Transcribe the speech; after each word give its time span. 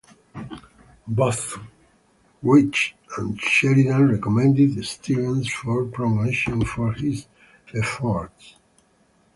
Both 1.07 1.59
Wright 2.41 2.75
and 3.19 3.39
Sheridan 3.39 4.09
recommended 4.13 4.83
Stevens 4.83 5.53
for 5.53 5.85
promotion 5.85 6.65
for 6.65 6.91
his 6.93 7.27
efforts. 7.71 8.55